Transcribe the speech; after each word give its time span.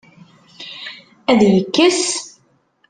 Ad 1.31 1.41
yekkes? 1.55 2.03